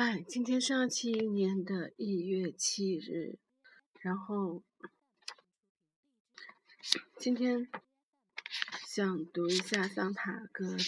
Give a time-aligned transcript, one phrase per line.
[0.00, 3.36] 嗨，今天是二七年的一月七日，
[4.00, 4.62] 然后
[7.16, 7.68] 今天
[8.86, 10.78] 想读一下桑塔格的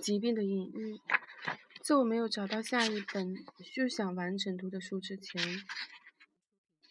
[0.00, 1.00] 疾病的隐喻。
[1.82, 3.34] 在我没有找到下一本
[3.74, 5.42] 就想完整读的书之前，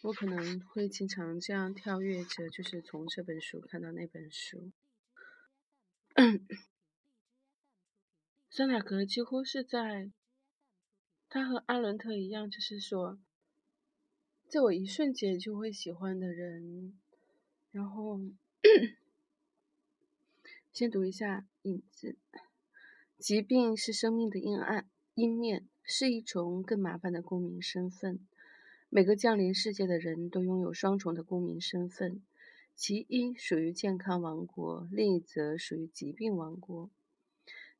[0.02, 4.70] 我可能会经常这样跳跃着，就是从这本书看到那本书。
[8.50, 10.12] 桑塔格几乎是在。
[11.32, 13.16] 他和阿伦特一样，就是说，
[14.48, 16.98] 在我一瞬间就会喜欢的人。
[17.70, 18.18] 然后，
[20.72, 22.18] 先读一下影子：
[23.16, 28.18] 疾病是生命的阴暗阴面，是一种更麻烦的公民身份。
[28.88, 32.20] 每个降临世界的人都拥有双重的公民身份，
[32.74, 36.90] 其一属于健康王国，另一则属于疾病王国。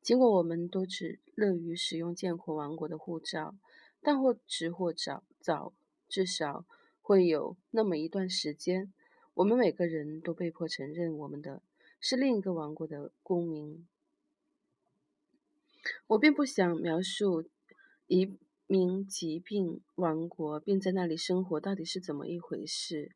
[0.03, 3.55] 尽管我们都只乐于使用健康王国的护照，
[4.01, 5.75] 但或迟或早，早
[6.09, 6.65] 至少
[7.03, 8.93] 会有那么一段时间，
[9.35, 11.63] 我们每个人都被迫承认我们的
[12.01, 13.87] 是另一个王国的公民。
[16.07, 17.45] 我并不想描述
[18.07, 23.13] 一名疾病王国并在那里生活到底是怎么一回事，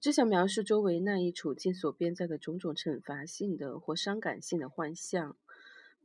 [0.00, 5.36] 只想描述周围那一处境所编造的种种惩罚性的或伤感性的幻象。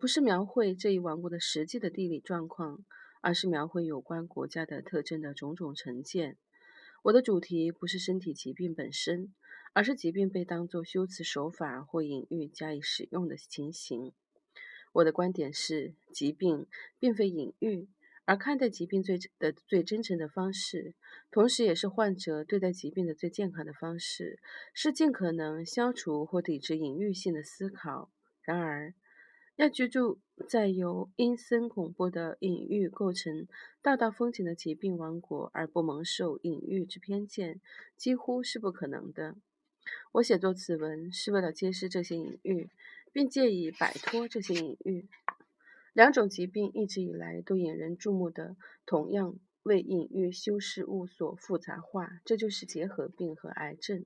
[0.02, 2.84] 不是描绘这一王国的实际的地理状况，
[3.22, 6.38] 而是描绘有关国家的特征的种种成见。
[7.04, 9.32] 我的主题不是身体疾病本身，
[9.74, 14.12] 而是疾病被当作修辞手法或隐喻加以使用的情形。
[14.94, 16.66] 我的观点是，疾病
[16.98, 17.88] 并非隐喻，
[18.26, 20.96] 而看待疾病最的最真诚的方式，
[21.30, 24.40] 同时也是患者对待疾病的最健康的方式，
[24.74, 28.10] 是尽可能消除或抵制隐喻性的思考。
[28.42, 28.96] 然而，
[29.58, 33.48] 要居住在由阴森恐怖的隐喻构成
[33.82, 37.62] 道道风景的疾病王国，而不蒙受隐喻之偏见，
[37.96, 39.36] 几乎是不可能的。
[40.14, 42.70] 我写作此文是为了揭示这些隐喻，
[43.12, 45.08] 并借以摆脱这些隐喻。
[45.94, 48.56] 两种疾病一直以来都引人注目的，
[48.86, 54.06] 同样为隐喻修饰物所复杂化，这就是结核病和癌症。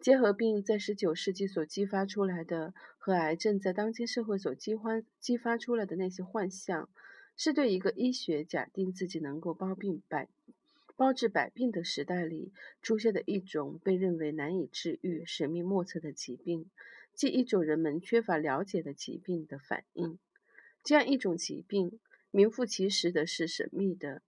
[0.00, 6.88] 结核病在十九世纪所激发出来的，和癌症在当今社会所激发激发出来的那些幻象，
[7.36, 10.26] 是对一个医学假定自己能够包病百
[10.96, 12.50] 包治百病的时代里
[12.80, 16.70] 出现的一种被认为难以治愈、神秘莫测的疾病，
[17.12, 20.18] 即一种人们缺乏了解的疾病的反应。
[20.82, 22.00] 这样一种疾病，
[22.30, 24.22] 名副其实的是神秘的。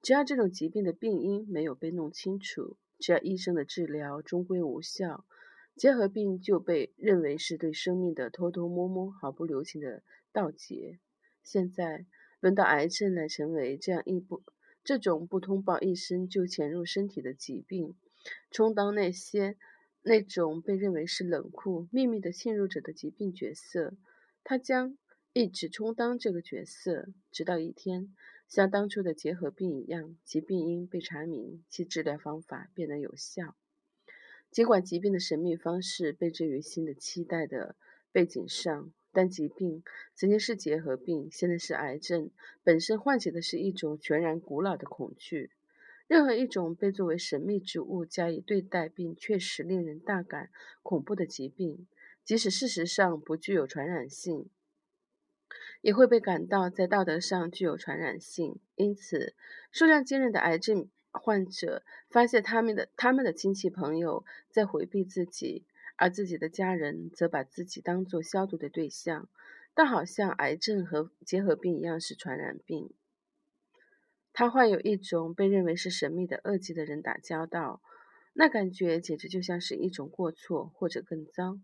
[0.00, 2.78] 只要这种疾病的病因没有被弄清楚。
[3.00, 5.24] 只要医生的治疗终归无效，
[5.74, 11.00] 结核病就被认为是对生命的偷偷摸摸、毫不留情的盗劫。
[11.42, 12.06] 现在
[12.38, 14.42] 轮到癌症来成为这样一不
[14.84, 17.94] 这种不通报一声就潜入身体的疾病，
[18.50, 19.56] 充当那些
[20.02, 23.94] 那种被认为是冷酷、秘密的侵入者的疾病角色。
[24.44, 24.96] 他将
[25.32, 28.14] 一直充当这个角色，直到一天。
[28.50, 33.54] 像当初的结核病一样，其病因被查明，其治疗方法变得有效。
[34.50, 37.76] 尽管疾病的神秘方式被置于新的期待的
[38.10, 39.84] 背景上，但疾病
[40.16, 42.28] 曾经是结核病，现在是癌症，
[42.64, 45.52] 本身唤起的是一种全然古老的恐惧。
[46.08, 50.50] 任何一种被作为神秘之物加以对待，并确实令人大感
[50.82, 51.86] 恐怖的疾病，
[52.24, 54.50] 即使事实上不具有传染性。
[55.80, 59.34] 也会被感到在道德上具有传染性，因此，
[59.72, 65.64] 数量惊人的癌症患者发现他们的他们的亲戚朋友在回避自己，
[65.96, 69.28] 而自己的家人则把自己当作消毒的对象，
[69.74, 72.90] 但好像癌症和结核病一样是传染病。
[74.32, 77.82] 他患有一种被认为是神秘的恶疾的人打交道，
[78.32, 81.58] 那感觉简直就像是一种过错，或者更糟。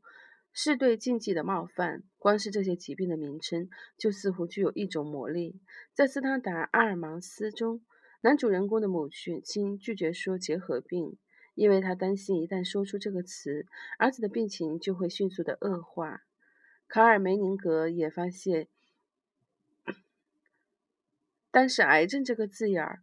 [0.59, 2.03] 是对禁忌的冒犯。
[2.17, 3.69] 光是这些疾病的名称，
[3.99, 5.61] 就似乎具有一种魔力。
[5.93, 7.85] 在斯汤达·阿尔芒斯中，
[8.23, 11.19] 男主人公的母亲拒绝说结核病，
[11.55, 13.67] 因为他担心一旦说出这个词，
[13.99, 16.23] 儿子的病情就会迅速的恶化。
[16.89, 18.69] 卡尔梅宁格也发现，
[21.53, 23.03] 但是“癌症”这个字眼儿。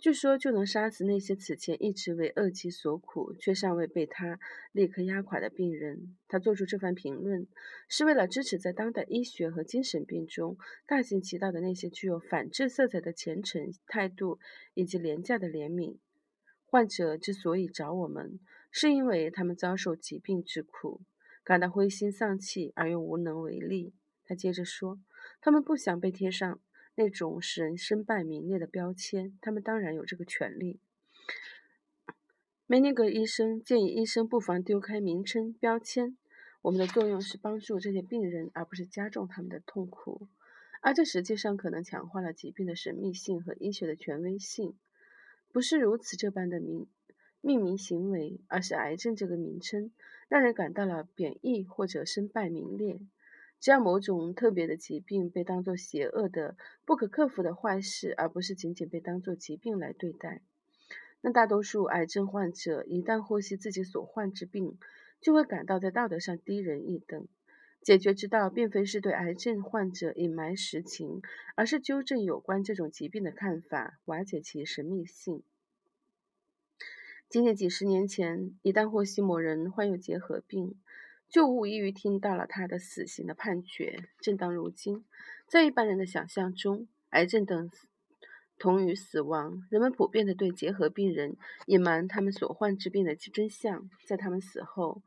[0.00, 4.40] 据说就能杀死那些此前一直为恶疾所苦却尚未被他
[4.72, 6.16] 立刻压垮的病人。
[6.26, 7.46] 他做出这番评论，
[7.86, 10.56] 是为了支持在当代医学和精神病中
[10.86, 14.38] 大行其道的那些具有反智色彩的虔诚态度
[14.72, 15.98] 以及廉价的怜悯。
[16.64, 21.02] 患者之所以找我们，是因为他们遭受疾病之苦，
[21.44, 23.92] 感到灰心丧气而又无能为力。
[24.24, 24.98] 他接着说
[25.42, 26.58] ：“他们不想被贴上。”
[27.00, 30.80] 那种使人身败名裂的标签，他们当然有这个权利。
[32.66, 36.18] 梅尼格医生建议医生不妨丢开名称标签，
[36.60, 40.28] 我们的作用是帮助这些病人，而不是加重他们的痛苦。
[40.82, 44.76] 而这实际上可能强化了疾病的神秘性和医学的权威性。
[45.50, 46.86] 不是如此这般的名
[47.40, 49.90] 命名行为，而是癌症这个名称
[50.28, 53.00] 让人感到了贬义或者身败名裂。
[53.60, 60.40] 只要某种特别的疾病被当作邪恶的、不可克服的坏事，而不是仅仅被当作疾病来对待，
[61.20, 64.78] 那大多数癌症患者一旦获悉自己所患之病，
[65.20, 67.28] 就会感到在道德上低人一等。
[67.82, 71.22] 解决之道并非是对癌症患者隐瞒实情，
[71.54, 75.42] 而是纠正有关这种疾病的看法，瓦解其神秘性。
[77.30, 80.78] 仅仅几十年前，一旦获悉某人患有结核病，
[81.30, 84.08] 就无异于听到了他的死刑的判决。
[84.20, 85.04] 正当如今，
[85.46, 87.70] 在一般人的想象中，癌症等
[88.58, 91.36] 同于死亡，人们普遍的对结核病人
[91.66, 95.02] 隐瞒他们所患之病的真相，在他们死后，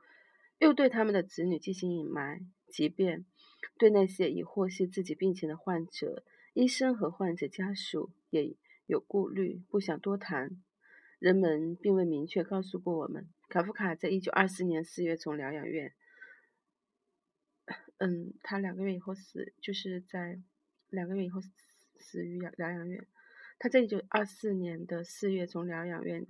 [0.60, 2.40] 又对他们的子女进行隐瞒。
[2.70, 3.26] 即便
[3.78, 6.24] 对那些已获悉自己病情的患者，
[6.54, 8.56] 医生和患者家属也
[8.88, 10.50] 有顾虑，不想多谈。
[11.20, 15.94] 人们并未明确告诉过我们，卡夫卡在一九二四年四月从疗养院，
[17.98, 20.40] 嗯，他两个月以后死，就是在
[20.90, 21.42] 两个月以后
[22.00, 23.08] 死于疗疗养院。
[23.60, 26.28] 他在一九二四年的四月从疗养院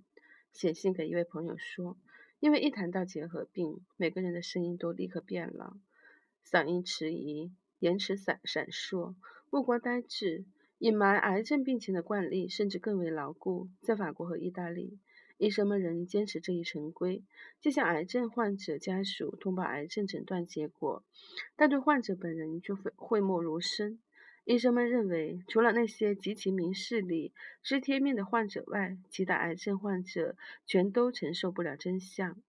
[0.52, 1.98] 写信给一位朋友说，
[2.40, 5.78] 因为一谈到结核病，每个人的声音都立刻变了。
[6.46, 9.16] 嗓音迟疑，言辞闪闪烁，
[9.50, 10.46] 目光呆滞，
[10.78, 13.70] 隐瞒癌症病情的惯例甚至更为牢固。
[13.82, 15.00] 在法国和意大利，
[15.44, 17.22] 医生们仍坚持这一陈规，
[17.60, 21.04] 就向癌症患者家属通报癌症诊断结果，
[21.58, 24.00] 但对患者本人却讳莫如深。
[24.46, 32.42] 医生们认为，除了那些极其明事理、知天命的患者外，其他癌症患者全都承受不了真相。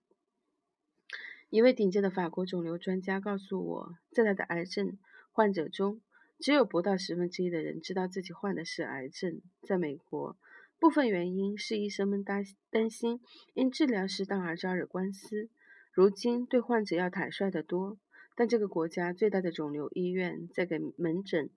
[1.51, 4.97] 一位顶尖的法国肿瘤专家告诉我，在他的癌症
[5.33, 6.01] 患者中，
[6.39, 9.41] 只有不到十分之一的人知道自己患的是癌症。
[9.63, 10.37] 在美国，
[10.85, 13.19] 部分原因是医生们担担心
[13.55, 15.49] 因治疗失当而招惹官司。
[15.95, 17.97] 如今，对患者要坦率得多。
[18.37, 21.49] 但这个国家最大的肿瘤医院在给门诊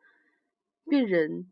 [0.90, 1.52] 病人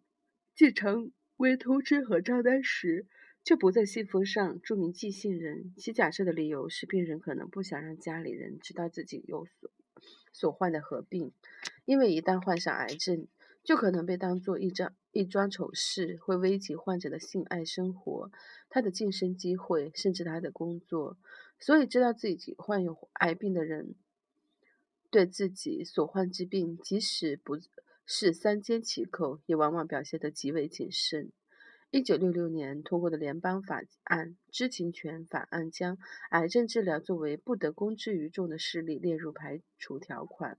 [0.56, 3.08] 寄长为通知和账单时。
[3.44, 5.72] 却不在信封上注明寄信人。
[5.78, 9.70] 其假设的理由是，病人可能不想让家里人知道自己有所
[10.34, 11.32] 所患的合并，
[11.84, 13.28] 因为一旦患上癌症，
[13.66, 18.32] 就可能被当作一张一桩丑事，会危及患者的性爱生活、
[18.70, 21.18] 他的晋升机会，甚至他的工作。
[21.60, 23.96] 所以，知道自己患有癌病的人，
[25.10, 27.58] 对自己所患之病，即使不
[28.06, 31.32] 是三缄其口，也往往表现得极为谨慎。
[31.90, 35.98] 一九六六年通过的联邦法案《知情权法案》将
[36.30, 40.58] 癌症治疗作为不得公之于众的事例列入排除条款，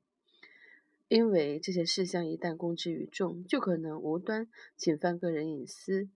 [1.09, 6.09] 因为这些事项一旦公之于众，就可能无端侵犯个人隐私。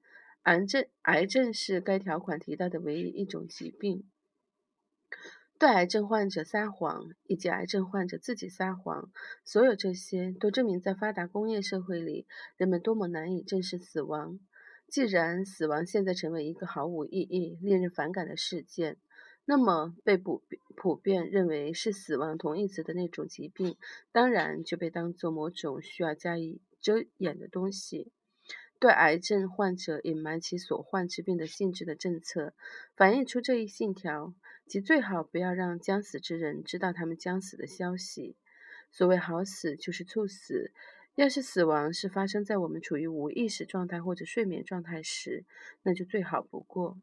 [0.42, 4.08] 癌症癌症是该条款提到的唯一一种疾病。
[5.58, 9.12] 对癌症患者撒谎，以及癌症患者自己撒谎，
[9.44, 12.26] 所有这些都证明，在发达工业社会里，
[12.56, 14.40] 人们多么难以正视死亡。
[14.88, 18.96] 既然死亡现在成为一个毫无意义、令人反感的事件，
[19.50, 20.44] 那么被普
[20.76, 23.76] 普遍认为是死亡同义词的那种疾病，
[24.12, 28.12] 当然就被当作某种需要加以遮掩的东西。
[28.78, 32.54] 对癌症患者隐瞒其所患之病的性质的政策，
[32.94, 34.32] 反映出这一信条：
[34.68, 38.36] 即最好不要让将死之人知道他们将死的消息。
[38.92, 40.70] 所谓好死，就是猝死。
[41.16, 45.44] 要是死亡是发生在我们处于无意识状态或者睡眠状态时，
[45.82, 46.96] 那就最好不过。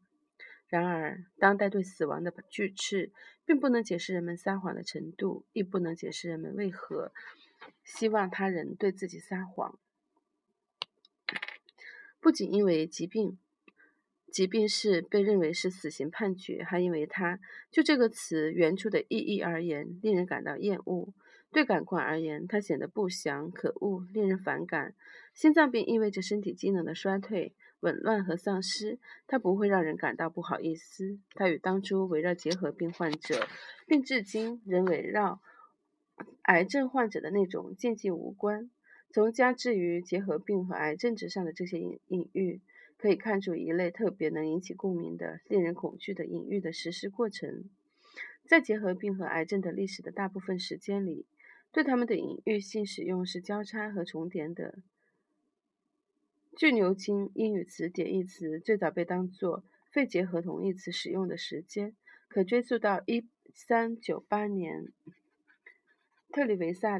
[0.68, 3.10] 然而，当代对死亡的拒斥，
[3.46, 7.12] 并不能解释人们撒谎的程度，亦不能解释人们为何
[7.84, 9.78] 希望他人对自己撒谎。
[12.20, 13.38] 不仅因为疾病，
[14.30, 21.14] 疾病是被认为是死刑判决，还因为它就这个词原初的意义而言，令人感到厌恶。
[21.50, 24.94] 对感官而言，它显得不祥、可恶、令人反感。
[25.32, 31.18] 心脏病意味着身体机能的衰退、紊乱和丧失，它不会让人感到不好意思。
[31.34, 33.46] 它与当初围绕结核病患者，
[33.86, 35.40] 并至今仍围绕
[36.42, 38.70] 癌症患者的那种禁忌无关。
[39.10, 42.60] 从加之于结核病和癌症之上的这些隐隐喻，
[42.98, 47.64] 可以看出一类特别能引起共鸣的、令人恐惧的隐喻的实施过程。
[48.46, 51.26] 在结核病和癌症的历史的大部分时间里，
[51.70, 54.78] 对他们的隐喻性使用是交叉和重叠的。
[56.58, 59.62] 据牛津英语词典，一词最早被当作
[59.92, 61.94] “肺结核”同义词使用的时间，
[62.26, 64.92] 可追溯到一三九八年。
[66.32, 66.98] 特里维萨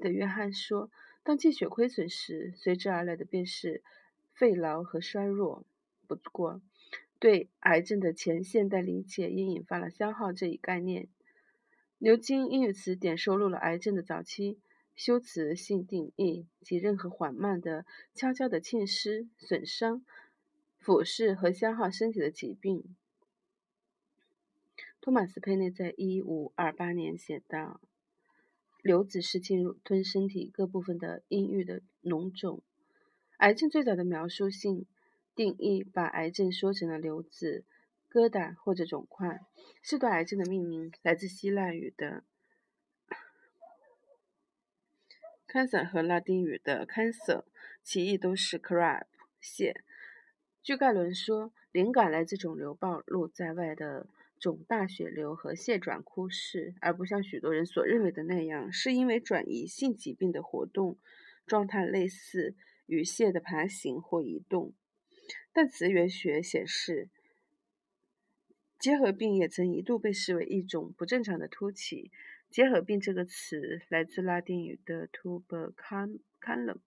[0.00, 0.90] 的约翰说
[1.22, 3.84] ：“当气血亏损时，随之而来的便是
[4.34, 5.64] 肺痨和衰弱。”
[6.08, 6.60] 不过，
[7.20, 11.06] 对癌症的前现代理解也引发了消耗这一概念。
[11.98, 14.58] 牛津英语词典收录了癌症的早期
[14.96, 20.04] 修辞性定义，即任何缓慢的、悄悄的侵蚀、损伤、
[20.78, 22.82] 腐蚀和消耗身体的疾病。
[25.00, 27.80] 托马斯·佩内在一五二八年写道。
[28.82, 32.62] 瘤子是进入吞身体各部分的阴郁的脓肿。
[33.38, 34.86] 癌症最早的描述性
[35.34, 37.64] 定义把癌症说成了瘤子、
[38.08, 39.40] 疙瘩或者肿块，
[39.82, 42.22] 是对癌症的命名来自希腊语的
[45.56, 47.42] cancer 和拉丁语的 cancer，
[47.82, 49.04] 其意都是 crab
[49.40, 49.82] 蟹。
[50.62, 54.06] 据盖伦说，灵感来自肿瘤暴露在外的。
[54.38, 60.98] 肿大血流和蟹转枯逝，而不像许多人所认为的那样，是因为转移性疾病的活动
[61.46, 64.74] 状态类似与蟹的爬行或移动。
[65.54, 67.08] 但词源学显示，
[68.78, 72.12] 结核病也曾一度被视为一种不正常的突起。
[72.56, 76.78] 结核病这个词来自拉丁语的 tuberculum，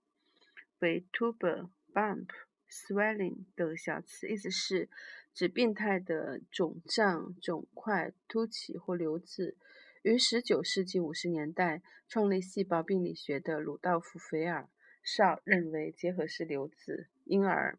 [0.79, 2.29] 为 tuber bump。
[2.67, 4.89] swelling 的小词，意思是
[5.31, 9.55] 指病态的肿胀、肿块、凸起或瘤子。
[10.01, 14.67] 于19世纪50年代创立细胞病理学的鲁道夫·菲尔
[15.03, 17.77] 绍认为结核是瘤子，因而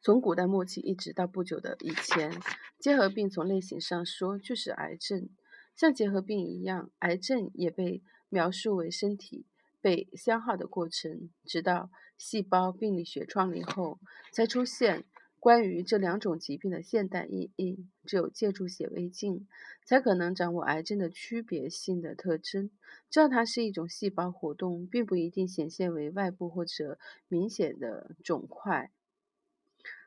[0.00, 2.32] 从古代末期一直到不久的以前，
[2.78, 5.28] 结核病从类型上说就是癌症。
[5.74, 9.46] 像结核病一样，癌症也被描述为身体。
[9.80, 13.98] 被消耗的过程，直到细胞病理学创立后，
[14.32, 15.04] 才出现
[15.38, 17.84] 关于这两种疾病的现代意义。
[18.06, 19.46] 只有借助显微镜，
[19.84, 22.70] 才可能掌握癌症的区别性的特征，
[23.10, 28.90] 知道它是一种细胞活动，并不一定显现为外部或者明显的肿块。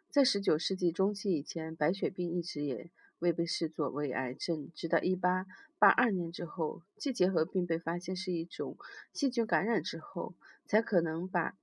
[0.09, 5.45] 在十九世纪中期以前，白血病一直也未被视作为癌症，直到18。
[5.79, 8.77] 八二年之后，季结核病被发现是一种
[9.13, 10.33] 细菌感染之后，
[10.65, 11.55] 才可能把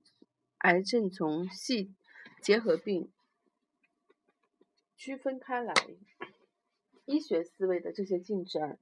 [0.59, 1.93] 癌症从细
[2.41, 3.11] 结核病
[4.95, 5.73] 区分开来。
[7.05, 8.79] 医学思维的这些进展，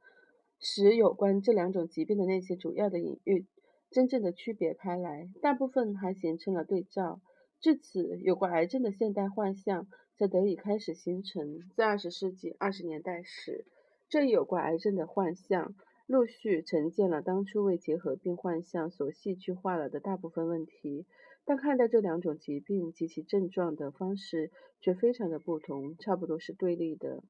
[0.59, 3.47] 使有关这两种疾病的那些主要的隐喻
[3.89, 7.19] 真正的区别开来，大部分还形成了对照。
[7.59, 11.69] 至此，有关癌症的现代幻象才得以开始形成。
[11.75, 13.65] 在二十世纪二十年代时。
[14.09, 15.73] 这一有关癌症的幻象，
[16.05, 21.07] 陆续呈现了当初为结核病幻象所戏剧化了的大部分问题，
[21.45, 27.23] 但看待这两种疾病及其症状的方式却非常的不同，差不多是对立的。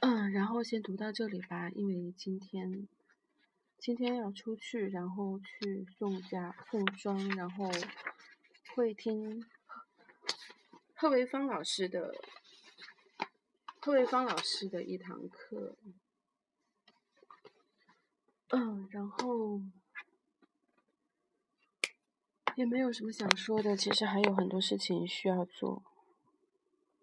[0.00, 2.88] 嗯，然后先读到这里吧，因为今天
[3.76, 7.70] 今天要出去，然后去送家送妆，然后
[8.74, 9.44] 会听
[10.96, 12.12] 贺维芳老师的。
[13.80, 15.76] 贺维芳老师的一堂课，
[18.48, 19.60] 嗯，然后
[22.56, 25.84] 也没有什么想说的，其实还有很多事情需要做。